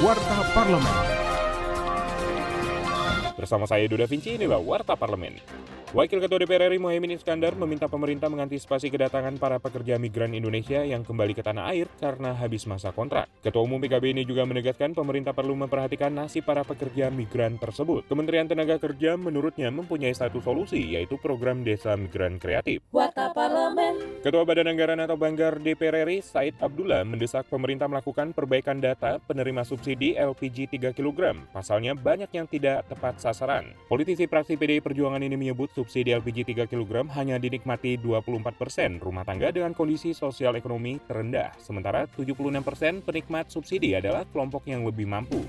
[0.00, 0.96] Warta Parlemen.
[3.36, 5.36] Bersama saya Duda Vinci, inilah Warta Parlemen.
[5.90, 11.02] Wakil Ketua DPR RI Mohaimin Iskandar meminta pemerintah mengantisipasi kedatangan para pekerja migran Indonesia yang
[11.02, 13.26] kembali ke tanah air karena habis masa kontrak.
[13.42, 18.06] Ketua Umum PKB ini juga menegaskan pemerintah perlu memperhatikan nasib para pekerja migran tersebut.
[18.06, 22.86] Kementerian Tenaga Kerja menurutnya mempunyai satu solusi, yaitu program Desa Migran Kreatif.
[22.94, 24.22] Parlemen.
[24.22, 29.66] Ketua Badan Anggaran atau Banggar DPR RI, Said Abdullah, mendesak pemerintah melakukan perbaikan data penerima
[29.66, 31.34] subsidi LPG 3 kg.
[31.50, 33.74] Pasalnya banyak yang tidak tepat sasaran.
[33.90, 39.24] Politisi praksi PDI Perjuangan ini menyebut subsidi LPG 3 kg hanya dinikmati 24 persen rumah
[39.24, 45.08] tangga dengan kondisi sosial ekonomi terendah, sementara 76 persen penikmat subsidi adalah kelompok yang lebih
[45.08, 45.40] mampu.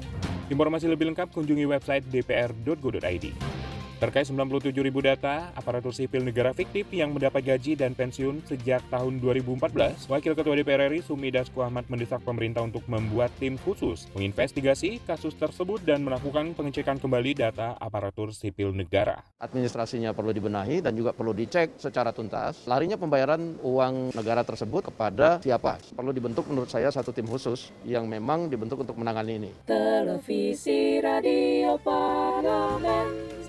[0.47, 3.60] Informasi lebih lengkap kunjungi website dpr.go.id.
[4.01, 9.21] Terkait 97 ribu data aparatur sipil negara fiktif yang mendapat gaji dan pensiun sejak tahun
[9.21, 15.05] 2014, Wakil Ketua DPR RI Sumi Dasko Ahmad mendesak pemerintah untuk membuat tim khusus menginvestigasi
[15.05, 19.21] kasus tersebut dan melakukan pengecekan kembali data aparatur sipil negara.
[19.37, 22.65] Administrasinya perlu dibenahi dan juga perlu dicek secara tuntas.
[22.65, 25.77] Larinya pembayaran uang negara tersebut kepada siapa?
[25.93, 29.51] Perlu dibentuk menurut saya satu tim khusus yang memang dibentuk untuk menangani ini.
[29.69, 32.90] Televisi Radio Parlemen.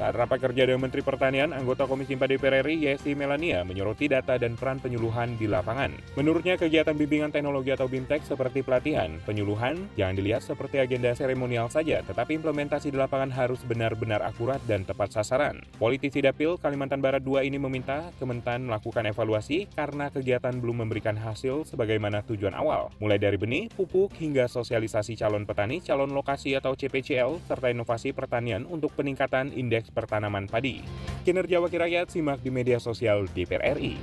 [0.02, 4.34] Saat rapat kerja dengan Menteri Pertanian, anggota Komisi 4 DPR RI Yesi Melania menyoroti data
[4.34, 5.94] dan peran penyuluhan di lapangan.
[6.18, 12.02] Menurutnya kegiatan bimbingan teknologi atau BIMTEK seperti pelatihan, penyuluhan, jangan dilihat seperti agenda seremonial saja,
[12.02, 15.62] tetapi implementasi di lapangan harus benar-benar akurat dan tepat sasaran.
[15.78, 21.62] Politisi Dapil Kalimantan Barat 2 ini meminta Kementan melakukan evaluasi karena kegiatan belum memberikan hasil
[21.62, 27.46] sebagaimana tujuan awal, mulai dari benih, pupuk, hingga sosialisasi calon petani, calon lokasi atau CPCL,
[27.46, 30.80] serta inovasi pertanian untuk peningkatan indeks pertanaman padi.
[31.22, 33.94] Kinerja Wakil Rakyat simak di media sosial DPR RI.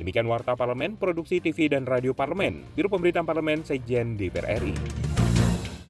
[0.00, 5.03] Demikian Warta Parlemen, Produksi TV dan Radio Parlemen, Biro Pemberitaan Parlemen, Sekjen DPR RI.